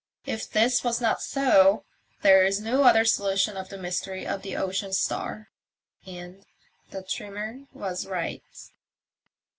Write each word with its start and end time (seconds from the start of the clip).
If 0.25 0.49
this 0.49 0.83
was 0.83 0.99
not 0.99 1.21
so, 1.21 1.85
there 2.23 2.43
is 2.43 2.59
no 2.59 2.85
other 2.85 3.05
solution 3.05 3.55
of 3.55 3.69
the 3.69 3.77
mystery 3.77 4.25
of 4.25 4.41
the 4.41 4.55
Ocean 4.55 4.93
Star, 4.93 5.51
and 6.07 6.43
the 6.89 7.03
trimmer 7.03 7.65
was 7.71 8.07
right. 8.07 8.41